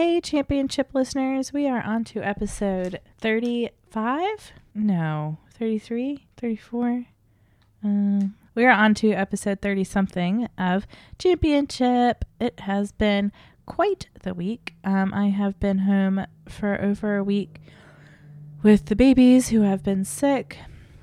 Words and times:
Hey, 0.00 0.18
championship 0.22 0.94
listeners, 0.94 1.52
we 1.52 1.68
are 1.68 1.82
on 1.82 2.04
to 2.04 2.22
episode 2.22 3.00
35? 3.18 4.52
No, 4.74 5.36
33, 5.52 6.26
34. 6.38 7.04
Um, 7.84 8.34
we 8.54 8.64
are 8.64 8.70
on 8.70 8.94
to 8.94 9.12
episode 9.12 9.60
30 9.60 9.84
something 9.84 10.48
of 10.56 10.86
Championship. 11.18 12.24
It 12.40 12.60
has 12.60 12.92
been 12.92 13.30
quite 13.66 14.08
the 14.22 14.32
week. 14.32 14.72
Um, 14.84 15.12
I 15.12 15.28
have 15.28 15.60
been 15.60 15.80
home 15.80 16.24
for 16.48 16.80
over 16.80 17.18
a 17.18 17.22
week 17.22 17.60
with 18.62 18.86
the 18.86 18.96
babies 18.96 19.50
who 19.50 19.60
have 19.60 19.82
been 19.82 20.06
sick. 20.06 20.60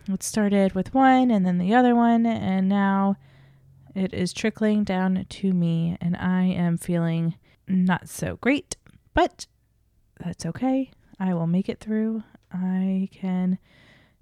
It 0.10 0.24
started 0.24 0.74
with 0.74 0.96
one 0.96 1.30
and 1.30 1.46
then 1.46 1.60
the 1.60 1.76
other 1.76 1.94
one, 1.94 2.26
and 2.26 2.68
now 2.68 3.18
it 3.94 4.12
is 4.12 4.34
trickling 4.34 4.84
down 4.84 5.28
to 5.30 5.54
me, 5.54 6.00
and 6.02 6.18
I 6.18 6.46
am 6.46 6.80
feeling 6.80 7.36
not 7.68 8.10
so 8.10 8.38
great, 8.38 8.76
but 9.18 9.48
that's 10.20 10.46
okay. 10.46 10.92
I 11.20 11.34
will 11.34 11.48
make 11.48 11.70
it 11.70 11.80
through. 11.80 12.22
I 12.52 13.10
can 13.12 13.58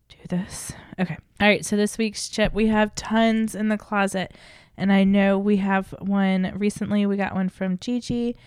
do 0.08 0.16
this. 0.30 0.72
Okay. 0.98 1.18
All 1.42 1.48
right. 1.50 1.66
So 1.66 1.76
this 1.76 1.98
week's 1.98 2.30
chip, 2.30 2.54
we 2.54 2.68
have 2.68 2.96
tons 2.96 3.56
in 3.56 3.68
the 3.68 3.78
closet. 3.78 4.34
And 4.78 4.94
I 4.94 5.04
know 5.04 5.38
we 5.38 5.58
have 5.58 5.94
one 6.00 6.54
recently. 6.56 7.06
We 7.06 7.18
got 7.18 7.36
one 7.36 7.50
from 7.50 7.78
Gigi 7.78 8.38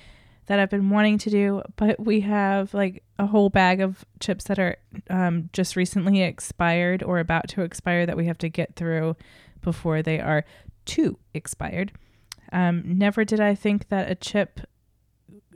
that 0.46 0.58
I've 0.58 0.70
been 0.70 0.88
wanting 0.88 1.18
to 1.18 1.28
do, 1.28 1.60
but 1.76 2.00
we 2.00 2.20
have 2.20 2.72
like 2.72 3.04
a 3.18 3.26
whole 3.26 3.50
bag 3.50 3.82
of 3.82 4.06
chips 4.18 4.44
that 4.44 4.58
are 4.58 4.78
um, 5.10 5.50
just 5.52 5.76
recently 5.76 6.22
expired 6.22 7.02
or 7.02 7.18
about 7.18 7.48
to 7.48 7.60
expire 7.60 8.06
that 8.06 8.16
we 8.16 8.24
have 8.24 8.38
to 8.38 8.48
get 8.48 8.74
through 8.74 9.16
before 9.60 10.00
they 10.00 10.18
are 10.18 10.46
too 10.86 11.18
expired. 11.34 11.92
Um, 12.52 12.82
never 12.86 13.26
did 13.26 13.38
I 13.38 13.54
think 13.54 13.90
that 13.90 14.10
a 14.10 14.14
chip 14.14 14.60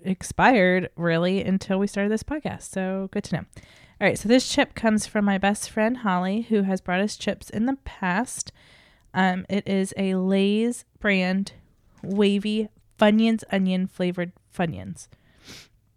expired 0.04 0.90
really 0.96 1.42
until 1.42 1.78
we 1.78 1.86
started 1.86 2.10
this 2.10 2.22
podcast. 2.22 2.62
So 2.62 3.08
good 3.12 3.24
to 3.24 3.36
know. 3.36 3.44
All 4.00 4.08
right, 4.08 4.18
so 4.18 4.28
this 4.28 4.48
chip 4.48 4.74
comes 4.74 5.06
from 5.06 5.24
my 5.24 5.38
best 5.38 5.70
friend 5.70 5.98
Holly, 5.98 6.42
who 6.42 6.62
has 6.62 6.80
brought 6.80 7.00
us 7.00 7.16
chips 7.16 7.48
in 7.50 7.66
the 7.66 7.76
past. 7.84 8.50
Um, 9.14 9.46
it 9.48 9.66
is 9.68 9.94
a 9.96 10.16
Lay's 10.16 10.84
brand 10.98 11.52
wavy 12.02 12.68
Funyuns 12.98 13.44
onion 13.50 13.86
flavored 13.86 14.32
Funyuns. 14.56 15.08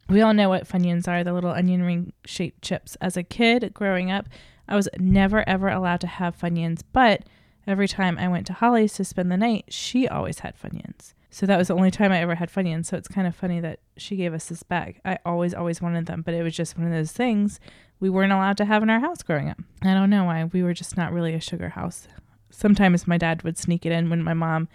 We 0.08 0.22
all 0.22 0.34
know 0.34 0.50
what 0.50 0.68
Funyuns 0.68 1.08
are, 1.08 1.24
the 1.24 1.34
little 1.34 1.52
onion 1.52 1.82
ring 1.82 2.14
shaped 2.26 2.62
chips. 2.62 2.96
As 3.02 3.18
a 3.18 3.24
kid 3.24 3.74
growing 3.74 4.12
up, 4.12 4.28
I 4.68 4.76
was 4.76 4.90
never 5.00 5.48
ever 5.48 5.70
allowed 5.70 6.02
to 6.02 6.08
have 6.08 6.38
Funyuns, 6.38 6.82
but 6.94 7.24
every 7.66 7.88
time 7.88 8.18
I 8.20 8.28
went 8.28 8.46
to 8.48 8.54
Holly's 8.54 8.94
to 8.94 9.06
spend 9.06 9.32
the 9.32 9.38
night, 9.38 9.66
she 9.70 10.08
always 10.08 10.40
had 10.40 10.56
Funyuns. 10.60 11.14
So 11.36 11.46
that 11.48 11.58
was 11.58 11.68
the 11.68 11.76
only 11.76 11.92
time 11.92 12.14
I 12.14 12.22
ever 12.22 12.36
had 12.36 12.50
Funyuns. 12.50 12.86
So 12.86 12.96
it's 12.96 13.10
kind 13.10 13.28
of 13.28 13.36
funny 13.36 13.60
that 13.60 13.82
she 13.98 14.16
gave 14.16 14.34
us 14.34 14.46
this 14.46 14.64
bag. 14.64 15.02
I 15.04 15.20
always, 15.26 15.54
always 15.54 15.82
wanted 15.82 16.06
them, 16.06 16.22
but 16.22 16.34
it 16.34 16.42
was 16.44 16.56
just 16.56 16.78
one 16.78 16.88
of 16.88 16.94
those 16.94 17.12
things 17.12 17.60
we 18.00 18.10
weren't 18.10 18.32
allowed 18.32 18.56
to 18.56 18.64
have 18.64 18.82
in 18.82 18.90
our 18.90 19.02
house 19.02 19.22
growing 19.22 19.50
up. 19.50 19.58
I 19.82 19.94
don't 19.94 20.10
know 20.10 20.24
why. 20.24 20.46
We 20.46 20.64
were 20.64 20.74
just 20.74 20.96
not 20.96 21.12
really 21.12 21.34
a 21.34 21.42
sugar 21.42 21.68
house. 21.68 22.08
Sometimes 22.52 23.06
my 23.06 23.18
dad 23.18 23.44
would 23.44 23.58
sneak 23.58 23.86
it 23.86 23.92
in 23.92 24.10
when 24.10 24.24
my 24.24 24.34
mom 24.34 24.70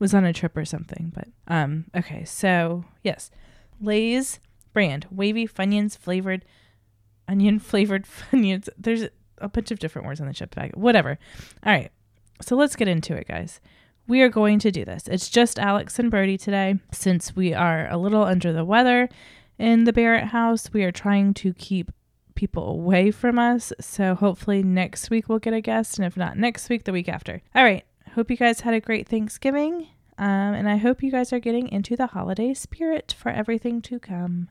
was 0.00 0.12
on 0.12 0.24
a 0.24 0.32
trip 0.32 0.56
or 0.56 0.64
something. 0.64 1.12
But 1.14 1.28
um, 1.46 1.84
okay, 1.96 2.24
so 2.24 2.84
yes, 3.04 3.30
Lay's 3.80 4.40
brand 4.72 5.06
wavy 5.08 5.46
Funyuns 5.46 5.96
flavored 5.96 6.44
onion 7.28 7.60
flavored 7.60 8.06
Funyuns. 8.32 8.68
There's 8.76 9.04
a 9.38 9.48
bunch 9.48 9.70
of 9.70 9.78
different 9.78 10.08
words 10.08 10.20
on 10.20 10.26
the 10.26 10.34
chip 10.34 10.52
bag. 10.52 10.74
Whatever. 10.74 11.16
All 11.64 11.72
right, 11.72 11.92
so 12.40 12.56
let's 12.56 12.74
get 12.74 12.88
into 12.88 13.14
it, 13.14 13.28
guys. 13.28 13.60
We 14.12 14.20
are 14.20 14.28
going 14.28 14.58
to 14.58 14.70
do 14.70 14.84
this. 14.84 15.08
It's 15.08 15.30
just 15.30 15.58
Alex 15.58 15.98
and 15.98 16.10
Brody 16.10 16.36
today, 16.36 16.74
since 16.92 17.34
we 17.34 17.54
are 17.54 17.88
a 17.88 17.96
little 17.96 18.24
under 18.24 18.52
the 18.52 18.62
weather 18.62 19.08
in 19.58 19.84
the 19.84 19.92
Barrett 19.94 20.26
house. 20.26 20.70
We 20.70 20.84
are 20.84 20.92
trying 20.92 21.32
to 21.32 21.54
keep 21.54 21.90
people 22.34 22.68
away 22.68 23.10
from 23.10 23.38
us. 23.38 23.72
So 23.80 24.14
hopefully 24.14 24.62
next 24.62 25.08
week 25.08 25.30
we'll 25.30 25.38
get 25.38 25.54
a 25.54 25.62
guest, 25.62 25.98
and 25.98 26.04
if 26.04 26.14
not 26.14 26.36
next 26.36 26.68
week, 26.68 26.84
the 26.84 26.92
week 26.92 27.08
after. 27.08 27.40
All 27.54 27.64
right. 27.64 27.86
Hope 28.14 28.30
you 28.30 28.36
guys 28.36 28.60
had 28.60 28.74
a 28.74 28.80
great 28.80 29.08
Thanksgiving. 29.08 29.86
Um, 30.18 30.52
and 30.52 30.68
I 30.68 30.76
hope 30.76 31.02
you 31.02 31.10
guys 31.10 31.32
are 31.32 31.40
getting 31.40 31.68
into 31.68 31.96
the 31.96 32.08
holiday 32.08 32.52
spirit 32.52 33.14
for 33.18 33.30
everything 33.30 33.80
to 33.80 33.98
come. 33.98 34.50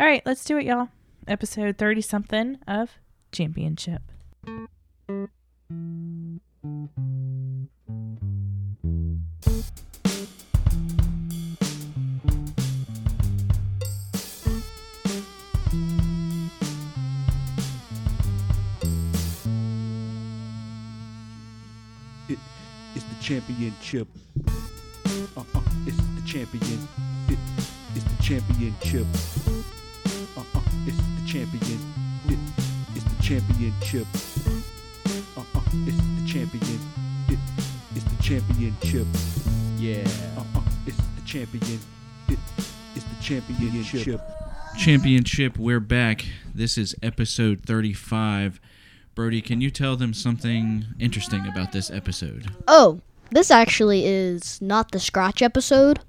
All 0.00 0.06
right, 0.06 0.22
let's 0.24 0.42
do 0.42 0.56
it, 0.56 0.64
y'all. 0.64 0.88
Episode 1.28 1.76
30 1.76 2.00
something 2.00 2.58
of 2.66 2.92
Championship. 3.30 4.00
Championship. 23.22 24.08
Uh 25.36 25.40
uh, 25.54 25.60
it's 25.86 25.96
the 25.96 26.22
champion. 26.26 26.88
It 27.28 27.38
is 27.94 28.02
the 28.04 28.22
championship. 28.22 29.06
Uh 30.36 30.40
uh, 30.40 30.60
it's 30.86 30.96
the 30.96 31.22
champion. 31.26 31.78
It 32.26 32.38
is 32.96 33.04
the 33.04 33.22
championship. 33.22 34.06
Uh 35.36 35.40
uh, 35.40 35.60
it's 35.86 35.96
the 35.96 36.26
champion. 36.26 36.80
It 37.28 37.38
is 37.94 38.04
the 38.04 38.22
championship. 38.22 39.06
Yeah. 39.78 40.02
Uh 40.36 40.58
uh, 40.58 40.62
it's 40.84 40.96
the 40.96 41.22
champion. 41.24 41.78
It 42.28 42.38
is 42.96 43.04
the 43.04 43.22
championship. 43.22 44.20
Championship, 44.76 45.58
we're 45.58 45.78
back. 45.80 46.24
This 46.52 46.76
is 46.76 46.96
episode 47.04 47.62
35. 47.64 48.58
Brody, 49.14 49.42
can 49.42 49.60
you 49.60 49.70
tell 49.70 49.94
them 49.96 50.12
something 50.12 50.86
interesting 50.98 51.46
about 51.46 51.70
this 51.70 51.88
episode? 51.90 52.50
Oh, 52.66 53.00
this 53.32 53.50
actually 53.50 54.06
is 54.06 54.60
not 54.60 54.92
the 54.92 55.00
scratch 55.00 55.42
episode. 55.42 56.00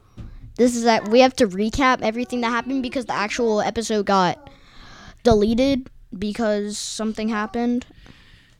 This 0.58 0.76
is 0.76 0.84
that 0.84 1.08
we 1.08 1.22
have 1.22 1.36
to 1.38 1.48
recap 1.48 2.02
everything 2.02 2.42
that 2.42 2.50
happened 2.50 2.84
because 2.84 3.06
the 3.06 3.14
actual 3.14 3.62
episode 3.62 4.06
got 4.06 4.50
deleted 5.24 5.90
because 6.18 6.78
something 6.78 7.30
happened. 7.30 7.86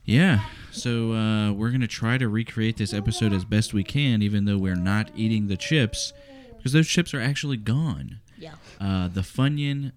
Yeah, 0.04 0.44
so 0.70 1.12
uh, 1.12 1.52
we're 1.52 1.70
going 1.70 1.80
to 1.80 1.86
try 1.86 2.18
to 2.18 2.28
recreate 2.28 2.76
this 2.76 2.92
episode 2.92 3.32
as 3.32 3.44
best 3.44 3.72
we 3.72 3.84
can, 3.84 4.22
even 4.22 4.44
though 4.44 4.58
we're 4.58 4.74
not 4.74 5.10
eating 5.14 5.46
the 5.46 5.56
chips, 5.56 6.12
because 6.56 6.72
those 6.72 6.88
chips 6.88 7.14
are 7.14 7.20
actually 7.20 7.56
gone. 7.56 8.18
Yeah. 8.36 8.54
Uh, 8.80 9.08
the 9.08 9.20
Funyun 9.20 9.92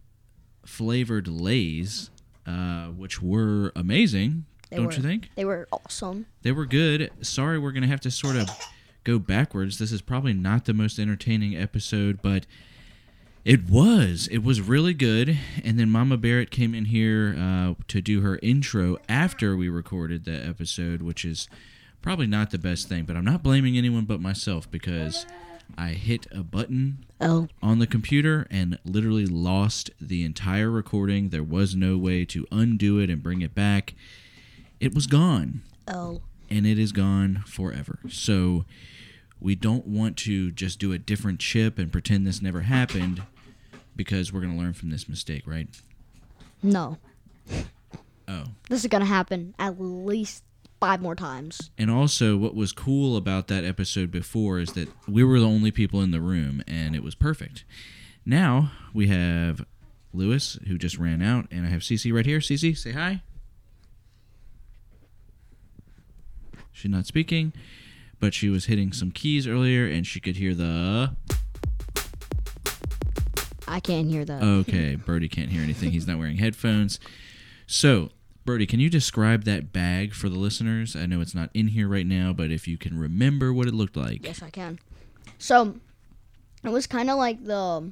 flavored 0.65 1.27
Lays, 1.27 2.09
uh, 2.45 2.87
which 2.87 3.21
were 3.21 3.71
amazing, 3.75 4.45
They 4.69 4.77
don't 4.77 4.87
were, 4.87 4.93
you 4.93 5.01
think? 5.01 5.29
They 5.35 5.45
were 5.45 5.67
awesome. 5.71 6.25
They 6.41 6.51
were 6.51 6.65
good. 6.65 7.11
Sorry, 7.21 7.57
we're 7.59 7.71
going 7.71 7.83
to 7.83 7.89
have 7.89 8.01
to 8.01 8.11
sort 8.11 8.35
of 8.35 8.49
go 9.03 9.19
backwards. 9.19 9.77
This 9.79 9.91
is 9.91 10.01
probably 10.01 10.33
not 10.33 10.65
the 10.65 10.73
most 10.73 10.99
entertaining 10.99 11.55
episode, 11.55 12.21
but 12.21 12.45
it 13.45 13.69
was. 13.69 14.27
It 14.29 14.39
was 14.43 14.59
really 14.59 14.93
good. 14.93 15.37
And 15.63 15.79
then 15.79 15.89
Mama 15.89 16.17
Barrett 16.17 16.51
came 16.51 16.75
in 16.75 16.85
here 16.85 17.35
uh, 17.39 17.75
to 17.87 18.01
do 18.01 18.21
her 18.21 18.39
intro 18.43 18.97
after 19.07 19.55
we 19.55 19.69
recorded 19.69 20.25
the 20.25 20.45
episode, 20.45 21.01
which 21.01 21.23
is 21.23 21.47
probably 22.01 22.27
not 22.27 22.51
the 22.51 22.57
best 22.57 22.89
thing. 22.89 23.05
But 23.05 23.15
I'm 23.15 23.23
not 23.25 23.43
blaming 23.43 23.77
anyone 23.77 24.03
but 24.03 24.19
myself 24.19 24.69
because 24.69 25.25
I 25.77 25.89
hit 25.89 26.27
a 26.31 26.43
button 26.43 27.05
Oh, 27.21 27.47
on 27.63 27.79
the 27.79 27.87
computer 27.87 28.45
and 28.51 28.77
literally 28.85 29.25
lost 29.25 29.89
the 29.99 30.23
entire 30.25 30.69
recording. 30.69 31.29
There 31.29 31.43
was 31.43 31.73
no 31.75 31.97
way 31.97 32.25
to 32.25 32.45
undo 32.51 32.99
it 32.99 33.09
and 33.09 33.23
bring 33.23 33.41
it 33.41 33.55
back. 33.55 33.93
It 34.79 34.93
was 34.93 35.07
gone 35.07 35.61
oh. 35.87 36.21
and 36.49 36.65
it 36.65 36.77
is 36.77 36.91
gone 36.91 37.43
forever. 37.47 37.99
So 38.09 38.65
we 39.39 39.55
don't 39.55 39.87
want 39.87 40.17
to 40.17 40.51
just 40.51 40.79
do 40.79 40.93
a 40.93 40.97
different 40.97 41.39
chip 41.39 41.77
and 41.77 41.91
pretend 41.91 42.25
this 42.25 42.41
never 42.41 42.61
happened 42.61 43.23
because 43.95 44.31
we're 44.31 44.41
going 44.41 44.53
to 44.53 44.59
learn 44.59 44.73
from 44.73 44.89
this 44.89 45.09
mistake, 45.09 45.43
right? 45.45 45.67
No. 46.61 46.97
Oh. 48.27 48.43
This 48.69 48.83
is 48.83 48.87
gonna 48.87 49.05
happen 49.05 49.55
at 49.57 49.79
least 49.79 50.43
five 50.79 51.01
more 51.01 51.15
times. 51.15 51.71
And 51.77 51.89
also, 51.89 52.37
what 52.37 52.55
was 52.55 52.71
cool 52.71 53.15
about 53.15 53.47
that 53.47 53.63
episode 53.63 54.11
before 54.11 54.59
is 54.59 54.73
that 54.73 54.89
we 55.07 55.23
were 55.23 55.39
the 55.39 55.45
only 55.45 55.71
people 55.71 56.01
in 56.01 56.11
the 56.11 56.21
room 56.21 56.61
and 56.67 56.95
it 56.95 57.03
was 57.03 57.15
perfect. 57.15 57.63
Now 58.25 58.71
we 58.93 59.07
have 59.07 59.65
Lewis, 60.13 60.59
who 60.67 60.77
just 60.77 60.97
ran 60.97 61.21
out, 61.21 61.47
and 61.51 61.65
I 61.65 61.69
have 61.69 61.81
Cece 61.81 62.13
right 62.13 62.25
here. 62.25 62.39
Cece, 62.39 62.77
say 62.77 62.91
hi. 62.91 63.21
She's 66.77 66.91
not 66.91 67.07
speaking, 67.07 67.53
but 68.19 68.35
she 68.35 68.49
was 68.49 68.65
hitting 68.65 68.93
some 68.93 69.09
keys 69.09 69.47
earlier 69.47 69.87
and 69.87 70.05
she 70.05 70.19
could 70.19 70.35
hear 70.35 70.53
the. 70.53 71.15
I 73.67 73.79
can't 73.79 74.07
hear 74.07 74.23
that. 74.23 74.43
Okay, 74.43 74.93
Brody 75.05 75.27
can't 75.27 75.49
hear 75.49 75.63
anything. 75.63 75.89
He's 75.89 76.05
not 76.05 76.19
wearing 76.19 76.37
headphones. 76.37 76.99
So, 77.65 78.11
Brody, 78.45 78.67
can 78.67 78.79
you 78.79 78.91
describe 78.91 79.43
that 79.45 79.73
bag 79.73 80.13
for 80.13 80.29
the 80.29 80.37
listeners? 80.37 80.95
I 80.95 81.07
know 81.07 81.19
it's 81.19 81.33
not 81.33 81.49
in 81.55 81.69
here 81.69 81.87
right 81.87 82.05
now, 82.05 82.31
but 82.31 82.51
if 82.51 82.67
you 82.67 82.77
can 82.77 82.99
remember 82.99 83.51
what 83.51 83.67
it 83.67 83.73
looked 83.73 83.97
like. 83.97 84.23
Yes, 84.23 84.43
I 84.43 84.51
can. 84.51 84.77
So, 85.39 85.77
it 86.63 86.69
was 86.69 86.85
kind 86.85 87.09
of 87.09 87.17
like 87.17 87.43
the. 87.43 87.91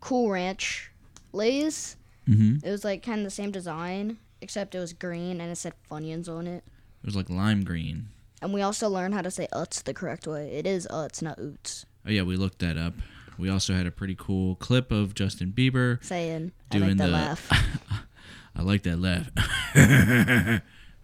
Cool 0.00 0.30
Ranch 0.30 0.90
Lays. 1.32 1.96
Mm-hmm. 2.26 2.66
It 2.66 2.70
was 2.70 2.82
like 2.82 3.02
kind 3.02 3.18
of 3.18 3.24
the 3.24 3.30
same 3.30 3.50
design, 3.50 4.16
except 4.40 4.74
it 4.74 4.78
was 4.80 4.92
green 4.92 5.40
and 5.40 5.50
it 5.50 5.56
said 5.56 5.72
Funyuns 5.90 6.28
on 6.28 6.46
it. 6.46 6.64
It 7.02 7.06
was 7.06 7.16
like 7.16 7.30
lime 7.30 7.64
green. 7.64 8.08
And 8.42 8.52
we 8.52 8.60
also 8.62 8.88
learned 8.88 9.14
how 9.14 9.22
to 9.22 9.30
say 9.30 9.48
Utz 9.52 9.82
the 9.82 9.94
correct 9.94 10.26
way. 10.26 10.50
It 10.52 10.66
is 10.66 10.86
Utz, 10.90 11.22
not 11.22 11.38
Oots. 11.38 11.84
Oh 12.06 12.10
yeah, 12.10 12.22
we 12.22 12.36
looked 12.36 12.58
that 12.60 12.76
up. 12.76 12.94
We 13.38 13.48
also 13.50 13.74
had 13.74 13.86
a 13.86 13.90
pretty 13.90 14.14
cool 14.18 14.54
clip 14.56 14.90
of 14.90 15.14
Justin 15.14 15.52
Bieber 15.52 16.02
Saying, 16.04 16.52
doing 16.70 16.84
I 16.84 16.86
like 16.88 16.96
the 16.98 17.04
the 17.04 17.10
laugh. 17.10 17.50
I 18.56 18.62
like 18.62 18.82
that 18.84 18.98
laugh. 18.98 19.30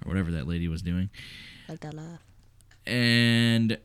or 0.04 0.08
whatever 0.08 0.30
that 0.32 0.46
lady 0.46 0.68
was 0.68 0.82
doing. 0.82 1.10
like 1.68 1.80
that 1.80 1.94
laugh. 1.94 2.20
And 2.86 3.78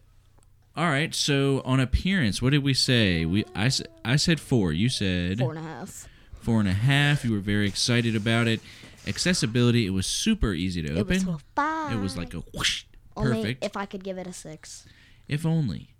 all 0.75 0.85
right, 0.85 1.13
so 1.13 1.61
on 1.65 1.79
appearance, 1.79 2.41
what 2.41 2.51
did 2.51 2.63
we 2.63 2.73
say? 2.73 3.25
We 3.25 3.45
I, 3.55 3.69
I 4.05 4.15
said 4.15 4.39
four. 4.39 4.71
You 4.71 4.89
said 4.89 5.39
Four 5.39 5.51
and 5.51 5.59
a 5.59 5.63
half. 5.63 6.07
four 6.33 6.59
and 6.59 6.69
a 6.69 6.73
half. 6.73 7.25
You 7.25 7.33
were 7.33 7.39
very 7.39 7.67
excited 7.67 8.15
about 8.15 8.47
it. 8.47 8.59
Accessibility, 9.07 9.85
it 9.85 9.91
was 9.91 10.05
super 10.05 10.53
easy 10.53 10.81
to 10.83 10.89
open. 10.99 10.99
It 10.99 11.07
was 11.07 11.23
open. 11.23 11.33
a 11.35 11.39
five. 11.55 11.93
It 11.97 12.01
was 12.01 12.17
like 12.17 12.33
a 12.33 12.39
whoosh, 12.53 12.83
Only 13.15 13.41
perfect. 13.41 13.63
if 13.65 13.77
I 13.77 13.85
could 13.85 14.03
give 14.03 14.17
it 14.17 14.27
a 14.27 14.33
six. 14.33 14.85
if 15.27 15.45
only. 15.45 15.93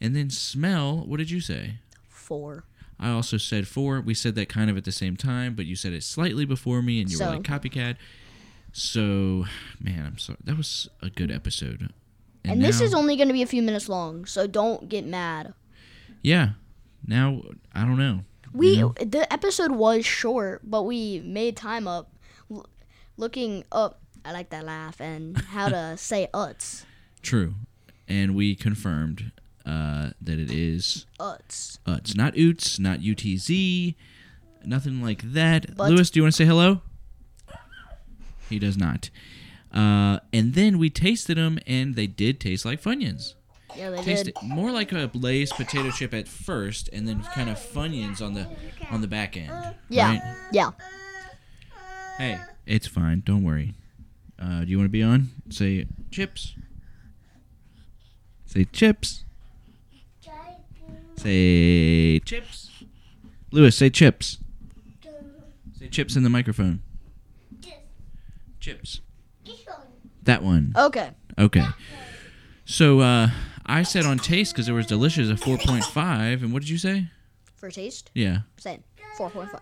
And 0.00 0.14
then 0.16 0.30
smell, 0.30 0.98
what 1.06 1.18
did 1.18 1.30
you 1.30 1.40
say? 1.40 1.74
Four. 2.08 2.64
I 2.98 3.10
also 3.10 3.36
said 3.36 3.66
four. 3.68 4.00
We 4.00 4.14
said 4.14 4.34
that 4.36 4.48
kind 4.48 4.70
of 4.70 4.76
at 4.76 4.84
the 4.84 4.92
same 4.92 5.16
time, 5.16 5.54
but 5.54 5.66
you 5.66 5.74
said 5.76 5.92
it 5.92 6.02
slightly 6.04 6.44
before 6.44 6.82
me, 6.82 7.00
and 7.00 7.10
you 7.10 7.16
So- 7.18 7.26
were 7.30 7.36
like 7.36 7.42
copycat. 7.44 7.96
So, 8.72 9.44
man, 9.80 10.06
I'm 10.06 10.18
sorry. 10.18 10.38
That 10.44 10.56
was 10.56 10.88
a 11.02 11.10
good 11.10 11.30
episode. 11.30 11.92
And, 12.44 12.62
this 12.62 12.80
now- 12.80 12.86
is 12.86 12.94
only 12.94 13.16
going 13.16 13.28
to 13.28 13.34
be 13.34 13.42
a 13.42 13.46
few 13.46 13.62
minutes 13.62 13.88
long, 13.88 14.24
so 14.24 14.46
don't 14.46 14.88
get 14.88 15.06
mad. 15.06 15.54
yeah. 16.22 16.50
Now 17.04 17.42
I 17.74 17.80
don't 17.84 17.98
know. 17.98 18.20
We 18.52 18.74
You 18.76 18.80
know? 18.80 18.94
the 19.04 19.30
episode 19.32 19.72
was 19.72 20.06
short, 20.06 20.60
but 20.62 20.84
we 20.84 21.18
made 21.24 21.56
time 21.56 21.88
up 21.88 22.11
looking 23.22 23.64
up. 23.72 24.00
I 24.24 24.32
like 24.32 24.50
that 24.50 24.64
laugh 24.66 25.00
and 25.00 25.36
how 25.38 25.68
to 25.68 25.96
say 25.96 26.28
Utz, 26.34 26.84
True, 27.22 27.54
and 28.08 28.34
we 28.34 28.54
confirmed 28.54 29.32
uh, 29.64 30.10
that 30.20 30.38
it 30.38 30.50
is 30.50 31.06
Utz. 31.18 31.78
Utz, 31.86 32.16
not 32.16 32.34
Oots, 32.34 32.78
not 32.78 32.98
UTZ, 33.00 33.94
nothing 34.64 35.00
like 35.02 35.22
that. 35.32 35.76
But- 35.76 35.90
Lewis, 35.90 36.10
do 36.10 36.18
you 36.20 36.24
want 36.24 36.34
to 36.34 36.36
say 36.36 36.44
hello? 36.46 36.82
He 38.50 38.58
does 38.58 38.76
not. 38.76 39.08
Uh, 39.72 40.18
and 40.34 40.52
then 40.54 40.78
we 40.78 40.90
tasted 40.90 41.38
them, 41.38 41.58
and 41.66 41.94
they 41.94 42.06
did 42.06 42.38
taste 42.38 42.64
like 42.66 42.82
Funyuns. 42.82 43.34
Yeah, 43.74 43.88
they 43.88 44.02
Tasted 44.02 44.34
did. 44.38 44.48
more 44.50 44.70
like 44.70 44.92
a 44.92 45.10
Lay's 45.14 45.50
potato 45.50 45.90
chip 45.90 46.12
at 46.12 46.28
first, 46.28 46.90
and 46.92 47.08
then 47.08 47.22
kind 47.34 47.48
of 47.48 47.56
Funyuns 47.56 48.20
on 48.20 48.34
the 48.34 48.46
on 48.90 49.00
the 49.00 49.06
back 49.08 49.34
end. 49.34 49.50
Yeah, 49.88 50.10
right? 50.10 50.36
yeah. 50.52 50.70
Hey, 52.18 52.38
it's 52.66 52.86
fine. 52.86 53.22
Don't 53.24 53.42
worry. 53.44 53.74
Uh, 54.38 54.60
do 54.64 54.66
you 54.70 54.78
want 54.78 54.86
to 54.86 54.92
be 54.92 55.02
on? 55.02 55.28
Say 55.50 55.86
chips. 56.10 56.54
Say 58.46 58.64
chips. 58.64 59.24
Say 61.16 62.20
chips. 62.24 62.70
Lewis, 63.50 63.76
say 63.76 63.90
chips. 63.90 64.38
Say 65.78 65.88
chips 65.88 66.16
in 66.16 66.22
the 66.22 66.30
microphone. 66.30 66.82
Chips. 68.60 69.00
That 70.24 70.42
one. 70.42 70.72
Okay. 70.76 71.10
Okay. 71.38 71.66
So 72.64 73.00
uh, 73.00 73.30
I 73.66 73.82
said 73.82 74.04
on 74.04 74.18
taste 74.18 74.52
because 74.52 74.68
it 74.68 74.72
was 74.72 74.86
delicious 74.86 75.28
a 75.28 75.34
4.5. 75.34 76.42
And 76.42 76.52
what 76.52 76.62
did 76.62 76.68
you 76.68 76.78
say? 76.78 77.08
For 77.56 77.70
taste, 77.70 78.10
Yeah. 78.14 78.38
same. 78.58 78.82
Four 79.16 79.30
point 79.30 79.50
five 79.50 79.60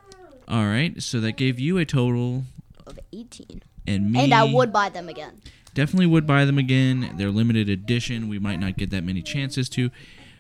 All 0.48 0.64
right. 0.66 1.02
So 1.02 1.18
that 1.20 1.32
gave 1.32 1.58
you 1.58 1.76
a 1.78 1.84
total, 1.84 2.44
of 2.90 3.00
eighteen. 3.12 3.62
and 3.86 4.12
me. 4.12 4.20
And 4.24 4.34
I 4.34 4.44
would 4.44 4.72
buy 4.72 4.88
them 4.88 5.08
again. 5.08 5.40
Definitely 5.74 6.06
would 6.06 6.26
buy 6.26 6.44
them 6.44 6.58
again. 6.58 7.14
They're 7.16 7.30
limited 7.30 7.68
edition. 7.68 8.28
We 8.28 8.38
might 8.38 8.58
not 8.60 8.76
get 8.76 8.90
that 8.90 9.04
many 9.04 9.22
chances 9.22 9.68
to. 9.70 9.90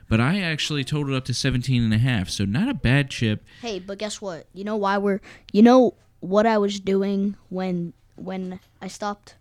But 0.08 0.20
I 0.20 0.40
actually 0.40 0.82
totaled 0.82 1.16
up 1.16 1.24
to 1.26 1.34
17 1.34 1.84
and 1.84 1.94
a 1.94 1.98
half, 1.98 2.28
so 2.28 2.44
not 2.44 2.68
a 2.68 2.74
bad 2.74 3.10
chip. 3.10 3.44
Hey, 3.62 3.78
but 3.78 3.98
guess 3.98 4.20
what? 4.20 4.48
You 4.52 4.64
know 4.64 4.74
why 4.76 4.98
we're? 4.98 5.20
You 5.52 5.62
know 5.62 5.94
what 6.18 6.46
I 6.46 6.58
was 6.58 6.80
doing 6.80 7.36
when 7.48 7.92
when 8.16 8.58
I 8.82 8.88
stopped? 8.88 9.36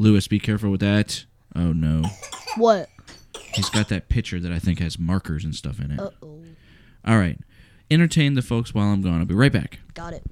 Lewis, 0.00 0.26
be 0.26 0.40
careful 0.40 0.70
with 0.70 0.80
that. 0.80 1.24
Oh 1.54 1.72
no. 1.72 2.02
What? 2.56 2.88
He's 3.54 3.70
got 3.70 3.88
that 3.90 4.08
picture 4.08 4.40
that 4.40 4.50
I 4.50 4.58
think 4.58 4.80
has 4.80 4.98
markers 4.98 5.44
and 5.44 5.54
stuff 5.54 5.78
in 5.80 5.92
it. 5.92 6.00
Uh 6.00 6.10
oh. 6.22 6.42
All 7.06 7.18
right. 7.18 7.38
Entertain 7.90 8.34
the 8.34 8.42
folks 8.42 8.74
while 8.74 8.88
I'm 8.88 9.02
gone. 9.02 9.20
I'll 9.20 9.24
be 9.24 9.34
right 9.34 9.52
back. 9.52 9.78
Got 9.94 10.14
it. 10.14 10.24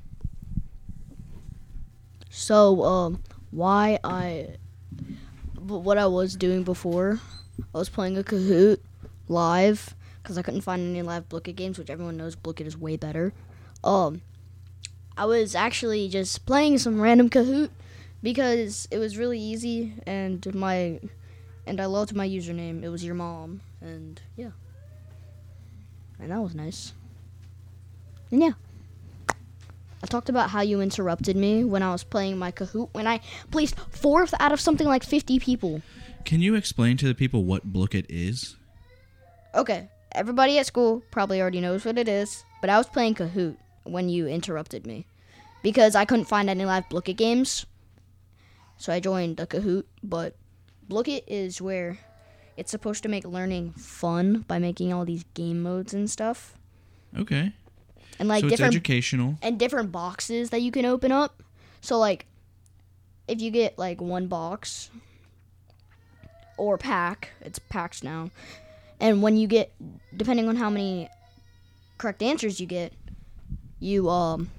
So, 2.35 2.83
um, 2.83 3.23
why 3.51 3.99
I, 4.03 4.57
what 5.61 5.99
I 5.99 6.07
was 6.07 6.35
doing 6.35 6.63
before, 6.63 7.21
I 7.75 7.79
was 7.79 7.91
playing 7.91 8.17
a 8.17 8.23
Kahoot 8.23 8.79
live 9.29 9.95
because 10.23 10.39
I 10.39 10.43
couldn't 10.43 10.63
find 10.63 10.81
any 10.81 11.03
live 11.03 11.29
Blooket 11.29 11.57
games, 11.57 11.79
which 11.79 11.91
everyone 11.91 12.17
knows 12.17 12.35
Blooket 12.35 12.65
is 12.65 12.75
way 12.75 12.97
better. 12.97 13.35
Um, 13.85 14.23
I 15.15 15.27
was 15.27 15.55
actually 15.55 16.09
just 16.09 16.47
playing 16.47 16.79
some 16.79 17.03
random 17.03 17.29
Kahoot 17.29 17.69
because 18.23 18.89
it 18.91 18.97
was 18.97 19.19
really 19.19 19.39
easy 19.39 19.93
and 20.07 20.55
my, 20.55 21.01
and 21.67 21.83
I 21.83 21.85
loved 21.85 22.17
my 22.17 22.27
username. 22.27 22.83
It 22.83 22.89
was 22.89 23.05
your 23.05 23.15
mom, 23.15 23.61
and 23.83 24.19
yeah, 24.37 24.53
and 26.19 26.31
that 26.31 26.41
was 26.41 26.55
nice. 26.55 26.95
And 28.31 28.41
yeah. 28.41 28.53
I 30.03 30.07
talked 30.07 30.29
about 30.29 30.51
how 30.51 30.63
you 30.63 30.81
interrupted 30.81 31.37
me 31.37 31.65
when 31.65 31.83
I 31.83 31.93
was 31.93 32.03
playing 32.03 32.37
my 32.37 32.51
Kahoot 32.51 32.89
when 32.93 33.07
I 33.07 33.21
placed 33.51 33.79
fourth 33.91 34.35
out 34.41 34.53
of 34.53 34.61
something 34.61 34.87
like 34.87 35.05
50 35.05 35.39
people. 35.39 35.83
Can 36.25 36.41
you 36.41 36.55
explain 36.55 36.97
to 36.99 37.07
the 37.07 37.15
people 37.15 37.45
what 37.45 37.73
Blooket 37.73 38.07
is? 38.09 38.57
Okay, 39.55 39.89
everybody 40.13 40.59
at 40.59 40.67
school 40.67 41.03
probably 41.11 41.41
already 41.41 41.61
knows 41.61 41.85
what 41.85 41.99
it 41.99 42.09
is, 42.09 42.45
but 42.61 42.71
I 42.71 42.79
was 42.79 42.89
playing 42.89 43.15
Kahoot 43.15 43.57
when 43.85 44.09
you 44.09 44.27
interrupted 44.27 44.87
me 44.87 45.07
because 45.63 45.95
I 45.95 46.05
couldn't 46.05 46.27
find 46.27 46.51
any 46.51 46.65
live 46.65 46.89
Blooket 46.89 47.17
games. 47.17 47.67
So 48.79 48.93
I 48.93 48.99
joined 48.99 49.37
the 49.37 49.47
Kahoot, 49.47 49.85
but 50.03 50.35
Blooket 50.89 51.23
is 51.29 51.61
where 51.61 51.99
it's 52.57 52.71
supposed 52.71 53.03
to 53.05 53.09
make 53.09 53.25
learning 53.25 53.73
fun 53.73 54.45
by 54.49 54.59
making 54.59 54.93
all 54.93 55.05
these 55.05 55.25
game 55.35 55.63
modes 55.63 55.95
and 55.95 56.11
stuff. 56.11 56.55
Okay. 57.17 57.53
And 58.19 58.29
like 58.29 58.43
so 58.43 58.49
different 58.49 58.75
educational. 58.75 59.39
and 59.43 59.59
different 59.59 59.91
boxes 59.93 60.51
that 60.51 60.63
you 60.63 60.71
can 60.71 60.85
open 60.85 61.13
up. 61.13 61.43
So 61.81 61.99
like 61.99 62.27
if 63.27 63.41
you 63.41 63.51
get 63.51 63.79
like 63.79 64.01
one 64.01 64.27
box 64.27 64.91
or 66.57 66.79
pack, 66.79 67.31
it's 67.41 67.59
packs 67.59 68.03
now. 68.03 68.31
And 69.01 69.23
when 69.23 69.37
you 69.37 69.47
get 69.47 69.73
depending 70.17 70.49
on 70.49 70.57
how 70.57 70.71
many 70.71 71.09
correct 71.99 72.23
answers 72.23 72.61
you 72.61 72.67
get, 72.67 72.93
you 73.81 74.09
um 74.09 74.51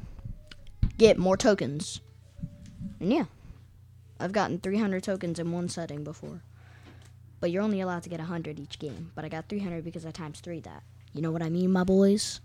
get 0.98 1.18
more 1.18 1.38
tokens. 1.38 2.02
And 3.00 3.14
yeah. 3.14 3.26
I've 4.20 4.32
gotten 4.32 4.60
300 4.60 5.04
tokens 5.04 5.40
in 5.40 5.52
one 5.52 5.68
setting 5.68 6.04
before. 6.04 6.42
But 7.40 7.52
you're 7.52 7.64
only 7.64 7.82
allowed 7.82 8.04
to 8.04 8.10
get 8.10 8.20
100 8.20 8.58
each 8.58 8.80
game. 8.80 9.12
But 9.16 9.26
I 9.26 9.30
got 9.30 9.50
300 9.50 9.84
because 9.84 10.06
I 10.06 10.12
times 10.12 10.40
3 10.40 10.62
that. 10.62 10.84
You 11.14 11.22
know 11.22 11.32
what 11.32 11.42
I 11.42 11.50
mean, 11.50 11.72
my 11.72 11.84
boys? 11.84 12.40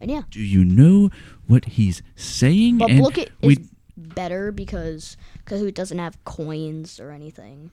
And 0.00 0.10
yeah. 0.10 0.22
Do 0.30 0.40
you 0.40 0.64
know 0.64 1.10
what 1.46 1.64
he's 1.64 2.02
saying? 2.16 2.78
But 2.78 2.90
And 2.90 3.06
we 3.42 3.52
is 3.54 3.70
better 3.96 4.52
because 4.52 5.16
Kahoot 5.46 5.74
doesn't 5.74 5.98
have 5.98 6.22
coins 6.24 7.00
or 7.00 7.10
anything 7.10 7.70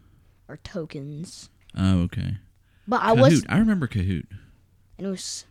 or 0.47 0.57
tokens. 0.57 1.49
Oh, 1.77 2.01
okay. 2.03 2.37
But 2.87 3.01
I 3.01 3.13
Kahoot. 3.15 3.21
was 3.21 3.45
I 3.49 3.57
remember 3.57 3.87
Kahoot. 3.87 4.25
and 4.97 5.07
it 5.07 5.09
was 5.09 5.45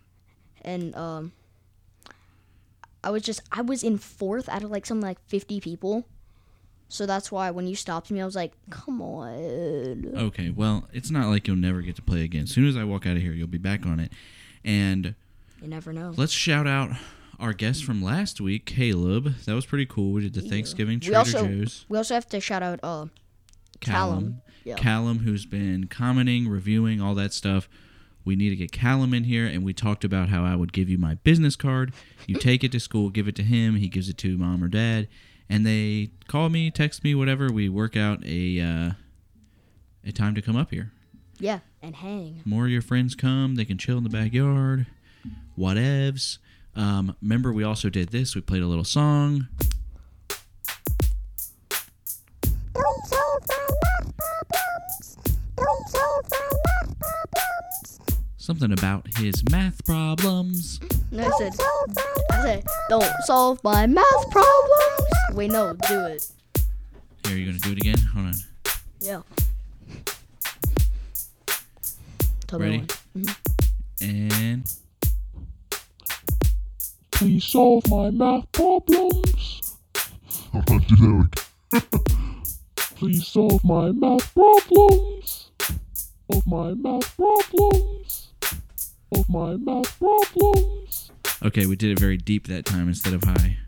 and 0.63 0.95
um 0.97 1.33
I 3.05 3.11
was 3.11 3.23
just 3.23 3.43
I 3.51 3.63
was 3.63 3.83
in 3.83 3.99
fourth 3.99 4.49
out 4.49 4.63
of 4.63 4.71
like 4.71 4.87
something 4.87 5.07
like 5.07 5.19
fifty 5.27 5.61
people. 5.61 6.07
So 6.89 7.07
that's 7.07 7.33
why 7.33 7.51
when 7.51 7.67
you 7.67 7.75
stopped 7.75 8.11
me 8.11 8.21
I 8.21 8.25
was 8.25 8.37
like, 8.37 8.53
Come 8.71 9.03
on. 9.03 10.13
Okay, 10.17 10.51
well, 10.51 10.89
it's 10.93 11.11
not 11.11 11.29
like 11.29 11.47
you'll 11.47 11.57
never 11.57 11.83
get 11.83 11.97
to 11.97 12.03
play 12.03 12.23
again. 12.23 12.45
As 12.45 12.51
soon 12.51 12.67
as 12.67 12.77
I 12.77 12.85
walk 12.85 13.07
out 13.07 13.17
of 13.17 13.23
here, 13.23 13.33
you'll 13.33 13.47
be 13.49 13.59
back 13.59 13.85
on 13.87 13.99
it. 14.01 14.13
And 14.65 15.15
You 15.63 15.69
never 15.69 15.93
know. 15.93 16.13
let's 16.17 16.33
shout 16.33 16.67
out 16.67 16.91
our 17.39 17.53
guest 17.53 17.85
from 17.85 18.03
last 18.03 18.41
week, 18.41 18.67
Caleb. 18.67 19.35
That 19.47 19.55
was 19.55 19.65
pretty 19.65 19.87
cool. 19.87 20.13
We 20.13 20.23
did 20.23 20.35
the 20.35 20.41
Thanksgiving 20.43 20.97
We 20.97 21.07
Trader 21.07 21.19
also 21.19 21.47
Joe's. 21.47 21.85
we 21.89 21.97
also 21.97 22.15
have 22.15 22.29
to 22.31 22.41
shout 22.41 22.63
out 22.63 22.81
uh 22.83 23.07
Callum. 23.81 24.43
Yeah. 24.65 24.77
Callum, 24.77 25.21
who's 25.21 25.45
been 25.45 25.89
commenting, 25.89 26.49
reviewing, 26.49 27.01
all 27.01 27.15
that 27.17 27.33
stuff. 27.33 27.69
We 28.25 28.37
need 28.37 28.51
to 28.51 28.57
get 28.57 28.71
Callum 28.71 29.13
in 29.13 29.25
here, 29.25 29.45
and 29.47 29.65
we 29.65 29.73
talked 29.73 30.05
about 30.05 30.29
how 30.29 30.45
I 30.45 30.55
would 30.55 30.73
give 30.73 30.89
you 30.89 30.99
my 30.99 31.15
business 31.15 31.57
card. 31.57 31.93
You 32.29 32.37
take 32.39 32.63
it 32.63 32.71
to 32.73 32.79
school, 32.81 33.11
give 33.11 33.27
it 33.27 33.35
to 33.37 33.43
him. 33.43 33.75
He 33.77 33.89
gives 33.89 34.09
it 34.09 34.19
to 34.19 34.39
mom 34.39 34.63
or 34.63 34.69
dad, 34.69 35.09
and 35.49 35.67
they 35.67 36.11
call 36.29 36.49
me, 36.49 36.71
text 36.71 37.03
me, 37.03 37.15
whatever. 37.17 37.51
We 37.53 37.69
work 37.69 37.97
out 37.97 38.25
a 38.25 38.61
uh, 38.61 38.91
a 40.05 40.13
time 40.13 40.35
to 40.37 40.43
come 40.43 40.57
up 40.57 40.71
here. 40.71 40.93
Yeah. 41.41 41.61
And 41.81 41.97
hang. 41.97 42.43
More 42.45 42.67
of 42.67 42.71
your 42.71 42.83
friends 42.83 43.17
come, 43.17 43.57
they 43.57 43.65
can 43.65 43.79
chill 43.79 43.99
in 43.99 44.05
the 44.05 44.11
backyard. 44.11 44.87
Whatevs. 45.59 46.39
Um, 46.75 47.17
remember, 47.23 47.53
we 47.53 47.65
also 47.65 47.89
did 47.91 48.09
this. 48.09 48.35
We 48.35 48.41
played 48.41 48.63
a 48.63 48.67
little 48.67 48.85
song. 48.85 49.49
Something 58.37 58.73
about 58.73 59.07
his 59.19 59.43
math 59.51 59.85
problems. 59.87 60.81
No, 61.13 61.25
I 61.25 61.31
said, 61.39 61.53
I 62.31 62.43
said, 62.43 62.65
don't 62.89 63.13
solve 63.25 63.63
my 63.63 63.87
math 63.87 64.31
problems. 64.31 65.13
Wait, 65.35 65.51
no, 65.51 65.75
do 65.89 66.07
it. 66.07 66.27
Here, 67.27 67.37
you 67.37 67.47
gonna 67.47 67.59
do 67.59 67.73
it 67.73 67.79
again? 67.79 67.99
Hold 68.15 68.27
on. 68.27 68.35
Yeah. 69.01 69.21
Tell 72.49 72.59
me 72.59 72.67
Ready? 72.67 72.87
when. 73.13 73.27
And 74.01 74.73
Please 77.29 77.47
solve 77.47 77.87
my 77.89 78.11
math 78.11 78.51
problems. 78.53 79.61
I'll 80.53 80.63
do 80.63 80.79
that 80.81 81.29
again. 81.73 82.43
Please 82.97 83.27
solve 83.27 83.65
my 83.65 83.91
math 83.93 84.33
problems. 84.35 85.51
Of 86.31 86.47
my 86.47 86.75
math 86.75 87.17
problems. 87.17 88.29
Of 89.13 89.29
my 89.29 89.57
math 89.57 89.99
problems. 89.99 91.11
okay, 91.45 91.67
we 91.67 91.77
did 91.77 91.91
it 91.93 91.99
very 92.01 92.17
deep 92.17 92.49
that 92.49 92.65
time 92.65 92.89
instead 92.89 93.13
of 93.15 93.25
high. 93.25 93.59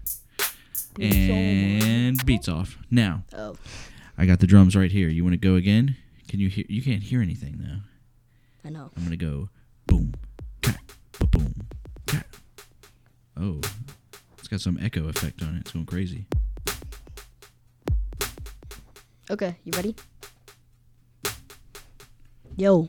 And 1.00 2.24
beats 2.24 2.48
off. 2.48 2.78
Now, 2.90 3.24
Oh, 3.36 3.56
I 4.16 4.26
got 4.26 4.38
the 4.40 4.46
drums 4.46 4.76
right 4.76 4.90
here. 4.92 5.08
You 5.08 5.24
want 5.24 5.32
to 5.34 5.38
go 5.38 5.56
again? 5.56 5.96
Can 6.28 6.38
you 6.40 6.48
hear? 6.48 6.64
You 6.68 6.82
can't 6.82 7.02
hear 7.02 7.20
anything 7.20 7.58
though. 7.58 7.80
I 8.64 8.70
know. 8.70 8.90
I'm 8.96 9.02
gonna 9.04 9.16
go 9.16 9.48
boom, 9.86 10.14
Oh, 13.38 13.60
it's 14.38 14.48
got 14.48 14.60
some 14.60 14.78
echo 14.80 15.08
effect 15.08 15.42
on 15.42 15.56
it. 15.56 15.60
It's 15.60 15.72
going 15.72 15.86
crazy. 15.86 16.26
Okay, 19.30 19.56
you 19.64 19.72
ready? 19.74 19.96
Yo, 22.56 22.88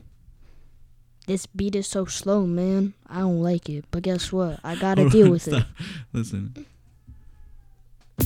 this 1.26 1.46
beat 1.46 1.74
is 1.74 1.88
so 1.88 2.04
slow, 2.04 2.46
man. 2.46 2.94
I 3.08 3.20
don't 3.20 3.42
like 3.42 3.68
it, 3.68 3.84
but 3.90 4.04
guess 4.04 4.30
what? 4.30 4.60
I 4.62 4.76
gotta 4.76 5.08
deal 5.10 5.26
on, 5.26 5.32
with 5.32 5.42
stop. 5.42 5.66
Listen. 6.12 6.66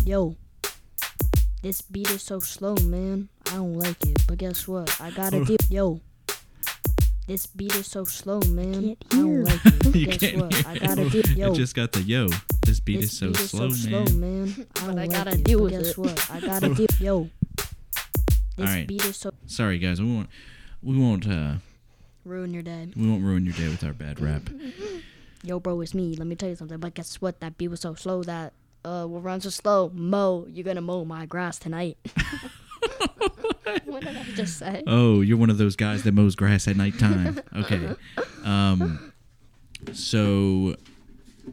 Yo, 0.05 0.37
this 1.63 1.81
beat 1.81 2.11
is 2.11 2.23
so 2.23 2.41
slow, 2.41 2.75
man. 2.77 3.29
I 3.47 3.55
don't 3.55 3.75
like 3.75 4.05
it, 4.05 4.19
but 4.27 4.39
guess 4.39 4.69
what? 4.69 5.01
I 5.01 5.11
gotta 5.11 5.37
Hold 5.37 5.49
deal. 5.49 5.57
Yo, 5.71 6.01
this 7.31 7.47
beat 7.47 7.73
is 7.77 7.87
so 7.87 8.03
slow, 8.05 8.41
man. 8.49 8.97
Can't 8.97 9.05
I 9.13 9.17
don't 9.17 9.45
like 9.45 9.61
it, 9.87 9.95
You 9.95 10.07
guess 10.07 10.19
can't 10.19 10.37
what? 10.39 10.53
hear 10.55 10.65
I 10.67 10.79
gotta 10.79 11.09
deal. 11.11 11.39
Yo, 11.39 11.53
It 11.53 11.55
just 11.55 11.77
got 11.77 11.93
the 11.93 12.03
yo. 12.03 12.29
This 12.67 12.81
beat 12.81 13.01
this 13.03 13.13
is 13.13 13.19
so 13.19 13.29
beat 13.29 13.37
slow, 13.37 13.67
is 13.67 13.85
so 13.85 13.91
man. 13.91 14.07
slow, 14.09 14.17
man. 14.19 14.67
I 14.77 14.81
don't 14.81 14.91
I 14.91 14.93
like 15.03 15.11
gotta 15.13 15.31
it, 15.33 15.45
deal 15.45 15.59
but 15.61 15.65
with 15.65 15.73
guess 15.75 15.89
it. 15.91 15.99
what? 15.99 16.31
I 16.31 16.41
gotta 16.41 16.75
deal. 16.75 16.87
Yo, 16.99 17.31
this 18.57 18.67
Alright. 18.69 18.89
beat 18.89 19.05
is 19.05 19.17
so 19.17 19.31
Sorry, 19.47 19.79
guys. 19.79 20.01
We 20.03 20.13
won't. 20.13 20.29
We 20.83 20.99
won't. 20.99 21.29
Uh, 21.29 21.55
ruin 22.25 22.53
your 22.53 22.63
day. 22.65 22.89
we 22.97 23.09
won't 23.09 23.23
ruin 23.23 23.45
your 23.45 23.55
day 23.55 23.69
with 23.69 23.85
our 23.85 23.93
bad 23.93 24.19
rap. 24.21 24.51
Yo, 25.45 25.61
bro, 25.61 25.81
it's 25.83 25.95
me. 25.95 26.17
Let 26.17 26.27
me 26.27 26.35
tell 26.35 26.49
you 26.49 26.57
something. 26.57 26.79
But 26.79 26.95
guess 26.95 27.15
what? 27.21 27.39
That 27.41 27.57
beat 27.57 27.69
was 27.69 27.81
so 27.81 27.95
slow 27.95 28.25
that 28.25 28.55
uh, 28.85 29.07
will 29.09 29.21
run 29.21 29.41
so 29.41 29.51
slow. 29.51 29.91
Mo, 29.95 30.47
you're 30.51 30.65
gonna 30.65 30.81
mow 30.81 31.05
my 31.05 31.27
grass 31.27 31.61
tonight. 31.61 31.97
what 33.85 34.03
did 34.05 34.17
I 34.17 34.23
just 34.35 34.59
say? 34.59 34.83
Oh, 34.87 35.21
you're 35.21 35.37
one 35.39 35.51
of 35.51 35.59
those 35.59 35.77
guys 35.77 36.03
that 36.05 36.13
mows 36.13 36.35
grass 36.35 36.67
at 36.69 36.77
nighttime. 36.77 37.41
Okay. 37.57 37.95
Um. 38.45 39.13
So, 39.93 40.77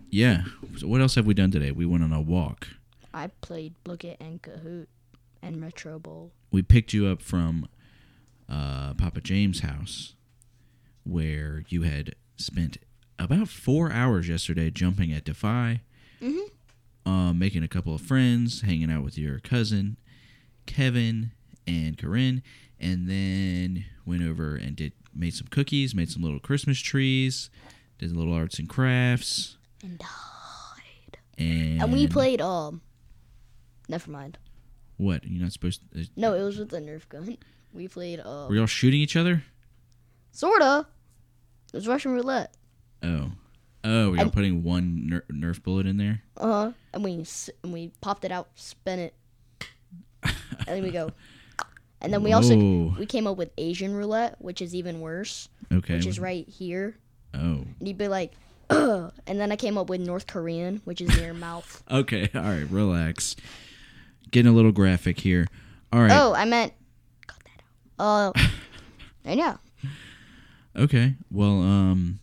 yeah. 0.09 0.43
So 0.77 0.87
what 0.87 1.01
else 1.01 1.15
have 1.15 1.25
we 1.25 1.33
done 1.33 1.51
today? 1.51 1.71
We 1.71 1.85
went 1.85 2.03
on 2.03 2.13
a 2.13 2.21
walk. 2.21 2.67
I 3.13 3.27
played 3.41 3.73
It 3.87 4.17
and 4.19 4.41
Kahoot 4.41 4.87
and 5.41 5.61
Retro 5.61 5.97
Bowl. 5.99 6.31
We 6.51 6.61
picked 6.61 6.93
you 6.93 7.07
up 7.07 7.21
from 7.21 7.67
uh, 8.49 8.93
Papa 8.93 9.21
James' 9.21 9.61
house, 9.61 10.13
where 11.03 11.63
you 11.69 11.81
had 11.83 12.15
spent 12.37 12.77
about 13.19 13.47
four 13.47 13.91
hours 13.91 14.29
yesterday 14.29 14.69
jumping 14.69 15.11
at 15.11 15.23
Defy, 15.23 15.81
um, 17.05 17.39
making 17.39 17.63
a 17.63 17.67
couple 17.67 17.95
of 17.95 18.01
friends, 18.01 18.61
hanging 18.61 18.91
out 18.91 19.03
with 19.03 19.17
your 19.17 19.39
cousin, 19.39 19.97
Kevin 20.65 21.31
and 21.67 21.97
Corinne, 21.97 22.41
and 22.79 23.09
then 23.09 23.85
went 24.05 24.23
over 24.23 24.55
and 24.55 24.75
did 24.75 24.93
made 25.13 25.33
some 25.33 25.47
cookies, 25.47 25.93
made 25.95 26.09
some 26.09 26.21
little 26.23 26.39
Christmas 26.39 26.79
trees, 26.79 27.49
did 27.99 28.15
little 28.15 28.33
arts 28.33 28.59
and 28.59 28.69
crafts, 28.69 29.57
And 29.83 29.97
died. 29.99 31.17
and 31.37 31.81
And 31.81 31.91
we 31.93 32.07
played 32.07 32.41
um. 32.41 32.81
Never 33.89 34.11
mind. 34.11 34.37
what? 34.97 35.23
You're 35.25 35.41
not 35.43 35.53
supposed. 35.53 35.81
To, 35.93 36.07
No, 36.15 36.33
it 36.33 36.41
was 36.43 36.57
with 36.57 36.69
the 36.69 36.79
Nerf 36.79 37.07
gun. 37.09 37.37
We 37.73 37.87
played 37.87 38.19
uh. 38.19 38.47
were 38.49 38.55
y'all 38.55 38.65
shooting 38.65 39.01
each 39.01 39.15
other? 39.15 39.43
Sorta. 40.31 40.85
It 41.73 41.77
was 41.77 41.87
Russian 41.87 42.11
roulette. 42.13 42.53
Oh, 43.03 43.31
oh, 43.83 44.11
we 44.11 44.17
were 44.17 44.23
And- 44.23 44.33
putting 44.33 44.63
one 44.63 45.07
ner- 45.07 45.25
Nerf 45.31 45.61
bullet 45.63 45.85
in 45.85 45.97
there? 45.97 46.21
Uh 46.37 46.47
huh. 46.47 46.71
And 46.93 47.03
we 47.03 47.25
and 47.63 47.73
we 47.73 47.91
popped 48.01 48.23
it 48.25 48.31
out, 48.31 48.49
spin 48.55 48.99
it, 48.99 49.13
and 50.23 50.33
then 50.67 50.83
we 50.83 50.91
go. 50.91 51.11
And 52.01 52.13
then 52.13 52.21
we 52.23 52.31
also 52.33 52.55
Whoa. 52.55 52.95
we 52.99 53.05
came 53.05 53.25
up 53.27 53.37
with 53.37 53.49
Asian 53.57 53.95
roulette, 53.95 54.35
which 54.39 54.61
is 54.61 54.75
even 54.75 54.99
worse, 54.99 55.49
Okay. 55.71 55.95
which 55.95 56.05
is 56.05 56.19
right 56.19 56.47
here. 56.47 56.95
Oh. 57.33 57.65
And 57.79 57.87
you'd 57.87 57.97
be 57.97 58.07
like, 58.07 58.33
Ugh. 58.69 59.11
and 59.27 59.39
then 59.39 59.51
I 59.51 59.55
came 59.55 59.77
up 59.77 59.89
with 59.89 60.01
North 60.01 60.27
Korean, 60.27 60.81
which 60.85 61.01
is 61.01 61.15
near 61.17 61.33
mouth. 61.33 61.83
Okay. 61.91 62.29
All 62.35 62.41
right. 62.41 62.69
Relax. 62.69 63.35
Getting 64.31 64.51
a 64.51 64.55
little 64.55 64.71
graphic 64.73 65.19
here. 65.19 65.47
All 65.91 66.01
right. 66.01 66.11
Oh, 66.11 66.33
I 66.33 66.45
meant 66.45 66.73
cut 67.25 67.37
that 67.45 68.03
out. 68.03 68.35
Uh, 68.35 68.47
and 69.25 69.39
yeah, 69.39 69.57
Okay. 70.75 71.15
Well, 71.31 71.61
um, 71.61 72.19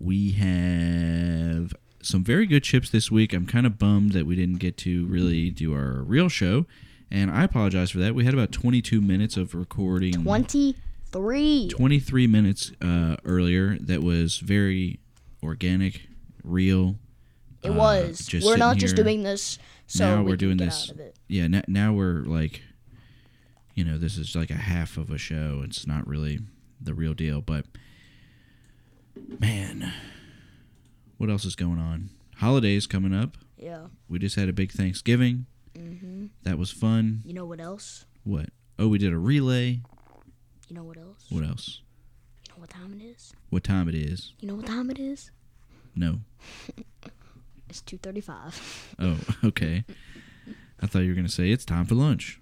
we 0.00 0.32
have 0.32 1.74
some 2.02 2.24
very 2.24 2.46
good 2.46 2.64
chips 2.64 2.90
this 2.90 3.10
week. 3.10 3.32
I'm 3.32 3.46
kind 3.46 3.66
of 3.66 3.78
bummed 3.78 4.12
that 4.12 4.26
we 4.26 4.34
didn't 4.34 4.58
get 4.58 4.76
to 4.78 5.06
really 5.06 5.50
do 5.50 5.72
our 5.74 6.02
real 6.02 6.28
show, 6.28 6.66
and 7.10 7.30
I 7.30 7.44
apologize 7.44 7.90
for 7.90 7.98
that. 7.98 8.14
We 8.14 8.24
had 8.24 8.34
about 8.34 8.52
22 8.52 9.00
minutes 9.00 9.36
of 9.36 9.54
recording. 9.54 10.12
twenty 10.22 10.76
three. 11.10 11.68
23 11.68 12.26
minutes 12.26 12.72
uh, 12.80 13.16
earlier 13.24 13.76
that 13.80 14.02
was 14.02 14.38
very 14.38 15.00
organic, 15.42 16.02
real. 16.44 16.96
It 17.62 17.70
uh, 17.70 17.74
was. 17.74 18.28
We're 18.44 18.56
not 18.56 18.76
just 18.76 18.96
doing 18.96 19.22
this. 19.22 19.58
So 19.86 20.04
now 20.06 20.18
we 20.18 20.24
we're 20.24 20.30
can 20.36 20.38
doing 20.38 20.56
this. 20.58 20.88
Out 20.88 20.94
of 20.94 21.00
it. 21.00 21.16
Yeah, 21.26 21.44
n- 21.44 21.64
now 21.66 21.92
we're 21.92 22.22
like, 22.22 22.62
you 23.74 23.84
know, 23.84 23.98
this 23.98 24.16
is 24.16 24.36
like 24.36 24.50
a 24.50 24.54
half 24.54 24.96
of 24.96 25.10
a 25.10 25.18
show. 25.18 25.62
It's 25.64 25.86
not 25.86 26.06
really 26.06 26.38
the 26.80 26.94
real 26.94 27.12
deal, 27.12 27.40
but 27.40 27.66
man, 29.40 29.92
what 31.18 31.28
else 31.28 31.44
is 31.44 31.56
going 31.56 31.78
on? 31.78 32.10
Holidays 32.36 32.86
coming 32.86 33.12
up. 33.12 33.36
Yeah. 33.58 33.86
We 34.08 34.18
just 34.18 34.36
had 34.36 34.48
a 34.48 34.52
big 34.52 34.72
Thanksgiving. 34.72 35.46
Hmm 35.76 36.26
That 36.42 36.58
was 36.58 36.70
fun. 36.70 37.22
You 37.24 37.34
know 37.34 37.44
what 37.46 37.60
else? 37.60 38.04
What? 38.24 38.46
Oh, 38.78 38.88
we 38.88 38.98
did 38.98 39.12
a 39.12 39.18
relay. 39.18 39.80
You 40.68 40.76
know 40.76 40.84
what 40.84 40.96
else? 40.98 41.26
What 41.30 41.44
else? 41.44 41.80
You 42.48 42.54
know 42.54 42.60
what 42.60 42.70
time 42.70 42.92
it 43.00 43.04
is? 43.04 43.32
What 43.50 43.64
time 43.64 43.88
it 43.88 43.94
is? 43.94 44.34
You 44.40 44.48
know 44.48 44.54
what 44.54 44.66
time 44.66 44.90
it 44.90 44.98
is? 44.98 45.30
No. 45.94 46.20
It's 47.68 47.80
two 47.82 47.98
thirty-five. 47.98 48.96
Oh, 48.98 49.20
okay. 49.44 49.84
I 50.82 50.86
thought 50.88 51.00
you 51.04 51.10
were 51.10 51.14
gonna 51.14 51.28
say 51.28 51.52
it's 51.52 51.64
time 51.64 51.84
for 51.86 51.94
lunch. 51.94 52.40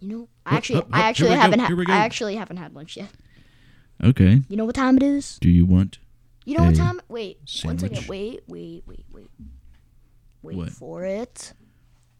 You 0.00 0.08
know, 0.08 0.28
I 0.44 0.56
actually, 0.56 0.76
hup, 0.80 0.90
hup, 0.90 0.96
I 0.96 1.08
actually 1.08 1.30
haven't, 1.36 1.60
we 1.76 1.84
ha- 1.84 1.92
I 1.92 1.98
actually 2.04 2.34
haven't 2.34 2.56
had 2.56 2.74
lunch 2.74 2.96
yet. 2.96 3.10
Okay. 4.02 4.42
You 4.48 4.56
know 4.56 4.64
what 4.64 4.74
time 4.74 4.96
it 4.96 5.04
is? 5.04 5.38
Do 5.40 5.48
you 5.48 5.64
want? 5.64 5.98
You 6.44 6.56
know 6.56 6.64
what 6.64 6.74
time? 6.74 7.00
Wait, 7.08 7.36
one 7.62 7.78
sandwich? 7.78 7.92
second. 7.92 8.08
Wait, 8.08 8.40
wait, 8.48 8.82
wait, 8.86 9.04
wait. 9.12 9.30
Wait 10.42 10.56
What? 10.56 10.70
for 10.70 11.04
it. 11.04 11.52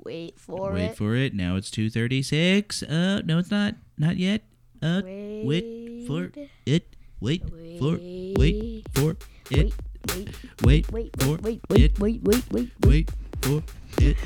Wait 0.08 0.40
for 0.40 0.72
Wait 0.72 0.84
it. 0.92 0.96
for 0.96 1.14
it. 1.14 1.34
Now 1.34 1.56
it's 1.56 1.70
two 1.70 1.90
thirty 1.90 2.22
six. 2.22 2.82
Uh, 2.82 3.20
no, 3.26 3.36
it's 3.36 3.50
not. 3.50 3.74
Not 3.98 4.16
yet. 4.16 4.40
Uh, 4.80 5.02
wait 5.04 6.06
for 6.06 6.32
it. 6.64 6.96
Wait 7.20 7.42
for. 7.78 7.98
It. 8.00 8.38
Wait 8.38 8.88
for 8.94 9.16
it. 9.50 9.74
Wait, 10.08 10.32
Wait 10.64 10.90
wait, 10.90 11.22
for 11.22 11.36
wait, 11.36 11.60
it. 11.70 12.00
wait, 12.00 12.22
wait, 12.22 12.22
wait, 12.22 12.42
wait, 12.50 12.70
wait, 12.80 12.80
Wait 12.86 13.10
for 13.42 13.62
it. 14.00 14.16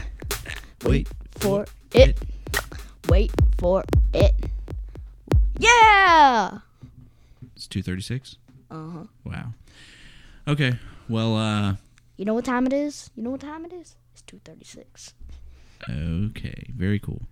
Wait 0.85 1.09
for 1.41 1.67
it. 1.93 2.19
Wait 3.09 3.33
for 3.59 3.83
it. 4.15 4.35
Yeah. 5.59 6.59
It's 7.57 7.67
two 7.67 7.83
thirty 7.83 8.03
six. 8.03 8.37
Uh 8.71 8.89
huh. 8.89 9.05
Wow. 9.25 9.55
Okay. 10.47 10.79
Well. 11.09 11.37
Uh. 11.37 11.75
You 12.17 12.25
know 12.25 12.35
what 12.35 12.45
time 12.45 12.67
it 12.69 12.73
is? 12.73 13.11
You 13.17 13.25
know 13.25 13.31
what 13.31 13.41
time 13.41 13.65
it 13.65 13.73
is? 13.73 13.97
It's 14.13 14.23
two 14.23 14.41
thirty-six. 14.45 15.15
Okay. 15.89 16.71
Very 16.77 16.99
cool. 16.99 17.23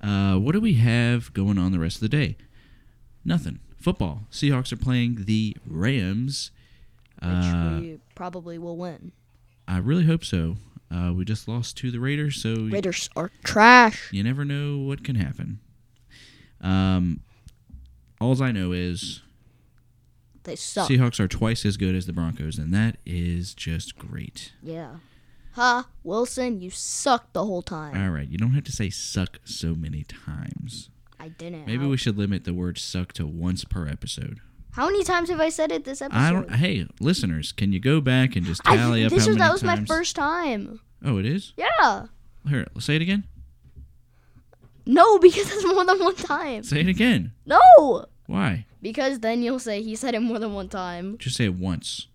Uh, 0.00 0.36
what 0.36 0.52
do 0.52 0.60
we 0.60 0.74
have 0.74 1.32
going 1.32 1.58
on 1.58 1.72
the 1.72 1.78
rest 1.78 1.96
of 1.96 2.00
the 2.02 2.08
day? 2.08 2.36
Nothing. 3.24 3.60
Football. 3.78 4.26
Seahawks 4.30 4.72
are 4.72 4.76
playing 4.76 5.24
the 5.24 5.56
Rams. 5.66 6.50
Uh, 7.22 7.80
they 7.80 7.98
probably 8.14 8.58
will 8.58 8.76
win. 8.76 9.12
I 9.66 9.78
really 9.78 10.04
hope 10.04 10.24
so. 10.24 10.56
Uh, 10.90 11.12
we 11.14 11.24
just 11.24 11.48
lost 11.48 11.76
to 11.78 11.90
the 11.90 11.98
Raiders, 12.00 12.36
so 12.40 12.54
Raiders 12.54 13.08
are 13.16 13.30
trash. 13.44 14.10
you 14.12 14.22
never 14.22 14.44
know 14.44 14.78
what 14.78 15.02
can 15.02 15.16
happen. 15.16 15.58
Um, 16.60 17.20
alls 18.20 18.40
I 18.40 18.52
know 18.52 18.72
is 18.72 19.22
They 20.44 20.56
suck. 20.56 20.88
Seahawks 20.88 21.18
are 21.18 21.28
twice 21.28 21.64
as 21.64 21.76
good 21.76 21.94
as 21.94 22.06
the 22.06 22.12
Broncos, 22.12 22.58
and 22.58 22.72
that 22.74 22.98
is 23.06 23.54
just 23.54 23.96
great. 23.96 24.52
Yeah. 24.62 24.96
Ha, 25.54 25.86
Wilson, 26.02 26.60
you 26.60 26.70
sucked 26.70 27.32
the 27.32 27.44
whole 27.44 27.62
time. 27.62 27.96
All 28.00 28.10
right, 28.10 28.28
you 28.28 28.38
don't 28.38 28.52
have 28.54 28.64
to 28.64 28.72
say 28.72 28.90
suck 28.90 29.38
so 29.44 29.74
many 29.74 30.04
times. 30.04 30.90
I 31.20 31.28
didn't. 31.28 31.66
Maybe 31.66 31.84
How, 31.84 31.90
we 31.90 31.96
should 31.96 32.18
limit 32.18 32.44
the 32.44 32.52
word 32.54 32.76
suck 32.78 33.12
to 33.14 33.26
once 33.26 33.64
per 33.64 33.86
episode. 33.86 34.40
how 34.72 34.86
many 34.86 35.04
times 35.04 35.30
have 35.30 35.40
I 35.40 35.48
said 35.50 35.70
it 35.72 35.84
this 35.84 36.02
episode? 36.02 36.18
I 36.18 36.32
don't. 36.32 36.50
Hey, 36.56 36.86
listeners, 37.00 37.52
can 37.52 37.72
you 37.72 37.78
go 37.80 38.00
back 38.00 38.34
and 38.36 38.44
just 38.44 38.60
I- 38.64 38.76
tally 38.76 39.04
up 39.04 39.10
this 39.10 39.22
how 39.24 39.28
was 39.28 39.36
many 39.38 39.46
that 39.48 39.52
was 39.52 39.62
times? 39.62 39.88
my 39.88 39.94
first 39.96 40.16
time. 40.16 40.80
Oh, 41.04 41.18
it 41.18 41.26
is. 41.26 41.52
Yeah. 41.56 42.06
Here, 42.48 42.66
say 42.80 42.96
it 42.96 43.02
again. 43.02 43.24
No, 44.86 45.18
because 45.20 45.48
that's 45.48 45.64
more 45.66 45.84
than 45.84 45.98
one 46.00 46.16
time. 46.16 46.62
Say 46.64 46.80
it 46.80 46.88
again. 46.88 47.32
No, 47.46 48.06
Why? 48.26 48.66
because 48.82 49.20
then 49.20 49.42
you'll 49.42 49.58
say 49.60 49.82
he 49.82 49.94
said 49.94 50.14
it 50.14 50.20
more 50.20 50.38
than 50.38 50.52
one 50.52 50.68
time. 50.68 51.16
Just 51.18 51.36
say 51.36 51.44
it 51.44 51.54
once. 51.54 52.08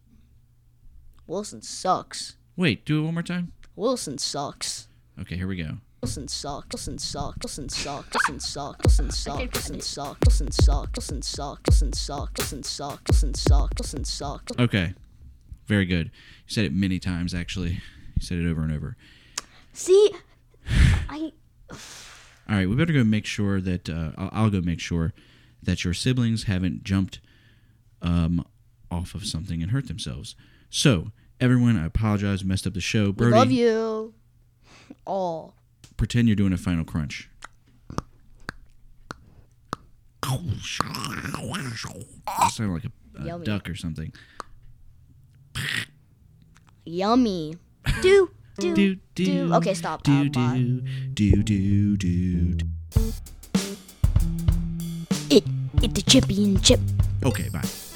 Wilson 1.25 1.61
sucks. 1.61 2.35
Wait, 2.59 2.83
do 2.83 2.99
it 2.99 3.05
one 3.05 3.13
more 3.13 3.23
time. 3.23 3.53
Wilson 3.77 4.17
sucks. 4.17 4.89
Okay, 5.17 5.37
here 5.37 5.47
we 5.47 5.55
go. 5.55 5.77
Wilson 6.01 6.27
sucks. 6.27 6.67
Wilson 6.73 6.99
sucks. 6.99 7.41
Wilson 7.41 7.69
sucks. 7.69 8.13
Wilson 8.13 8.39
sucks. 8.41 8.83
Wilson 8.83 9.09
sucks. 9.09 9.55
Wilson 9.55 9.81
sucks. 9.81 10.19
Wilson 10.25 10.51
sucks. 10.51 10.89
Wilson 10.97 11.21
sucks. 11.21 11.61
Wilson 11.69 11.93
sucks. 11.93 12.37
Wilson 12.37 12.63
sucks. 12.63 13.01
Wilson 13.07 13.33
sucks. 13.33 13.79
Wilson 13.79 14.03
sucks. 14.03 14.51
Okay, 14.59 14.93
very 15.67 15.85
good. 15.85 16.07
You 16.07 16.53
said 16.53 16.65
it 16.65 16.73
many 16.73 16.99
times, 16.99 17.33
actually. 17.33 17.79
You 18.17 18.21
said 18.21 18.39
it 18.39 18.49
over 18.49 18.61
and 18.61 18.73
over. 18.73 18.97
See, 19.71 20.11
I 20.67 21.31
All 21.71 21.77
right, 22.57 22.67
we 22.67 22.75
better 22.75 22.91
go 22.91 23.05
make 23.05 23.25
sure 23.25 23.61
that 23.61 23.89
uh, 23.89 24.11
I'll, 24.17 24.29
I'll 24.33 24.49
go 24.49 24.59
make 24.59 24.81
sure 24.81 25.13
that 25.63 25.85
your 25.85 25.93
siblings 25.93 26.43
haven't 26.43 26.83
jumped 26.83 27.21
um, 28.01 28.45
off 28.91 29.15
of 29.15 29.25
something 29.25 29.63
and 29.63 29.71
hurt 29.71 29.87
themselves. 29.87 30.35
So, 30.69 31.13
everyone, 31.39 31.77
I 31.77 31.85
apologize, 31.85 32.43
messed 32.43 32.67
up 32.67 32.73
the 32.73 32.81
show. 32.81 33.11
we 33.11 33.27
love 33.27 33.51
you. 33.51 34.13
all. 35.05 35.55
pretend 35.97 36.27
you're 36.27 36.35
doing 36.35 36.53
a 36.53 36.57
final 36.57 36.83
crunch. 36.83 37.29
That 40.21 42.49
sounded 42.51 42.73
like 42.73 42.85
a, 42.85 42.91
a 43.35 43.39
duck 43.39 43.69
or 43.69 43.75
something. 43.75 44.13
Yummy. 46.85 47.55
Do 48.01 48.29
do 48.59 48.75
Do, 48.75 48.95
do. 49.15 49.53
Okay, 49.55 49.73
stop. 49.73 50.03
Do 50.03 50.11
oh, 50.11 50.23
do 50.25 50.81
do 51.13 51.43
do 51.43 51.97
do. 51.97 52.53
do. 52.53 52.65
It 55.29 55.43
it 55.81 55.95
the 55.95 56.01
championship. 56.01 56.79
Okay, 57.23 57.49
bye. 57.49 57.88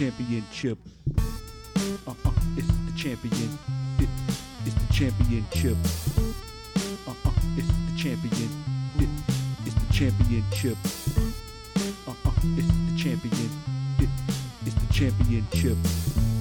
Championship. 0.00 0.78
Uh 2.06 2.14
uh, 2.24 2.32
it's 2.56 2.72
the 2.86 2.92
champion. 2.96 3.50
It, 3.98 4.08
it's 4.64 4.74
the 4.74 4.92
championship. 4.94 5.76
Uh 7.06 7.10
uh, 7.10 7.32
it's 7.58 7.68
the 7.68 7.92
champion. 7.98 8.48
It, 8.96 9.10
it's 9.66 9.74
the 9.74 9.92
championship. 9.92 10.78
Uh 12.08 12.12
uh, 12.12 12.32
it's 12.56 12.72
the 12.88 12.96
champion. 12.96 13.50
It, 13.98 14.08
it's 14.64 14.74
the 14.74 14.90
championship. 14.90 15.76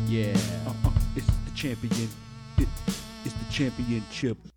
Yeah. 0.07 0.39
Uh 0.65 0.87
uh, 0.87 0.91
it's 1.17 1.27
the 1.27 1.51
champion. 1.53 2.07
It, 2.59 2.69
it's 3.25 3.33
the 3.33 3.51
championship. 3.51 4.37